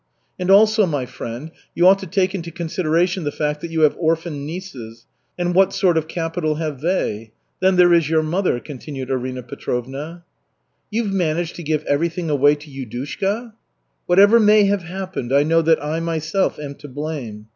"And 0.39 0.49
also, 0.49 0.87
my 0.87 1.05
friend, 1.05 1.51
you 1.75 1.85
ought 1.87 1.99
to 1.99 2.07
take 2.07 2.33
into 2.33 2.49
consideration 2.49 3.23
the 3.23 3.31
fact 3.31 3.61
that 3.61 3.69
you 3.69 3.81
have 3.81 3.95
orphaned 3.99 4.47
nieces 4.47 5.05
and 5.37 5.53
what 5.53 5.73
sort 5.73 5.95
of 5.95 6.07
capital 6.07 6.55
have 6.55 6.81
they? 6.81 7.33
Then 7.59 7.75
there 7.75 7.93
is 7.93 8.09
your 8.09 8.23
mother," 8.23 8.59
continued 8.59 9.11
Arina 9.11 9.43
Petrovna. 9.43 10.23
"You've 10.89 11.13
managed 11.13 11.55
to 11.57 11.61
give 11.63 11.83
everything 11.83 12.31
away 12.31 12.55
to 12.55 12.71
Yudushka!" 12.71 13.53
"Whatever 14.07 14.39
may 14.39 14.63
have 14.63 14.81
happened, 14.81 15.31
I 15.31 15.43
know 15.43 15.61
that 15.61 15.83
I 15.85 15.99
myself 15.99 16.57
am 16.57 16.73
to 16.79 16.87
blame. 16.87 17.45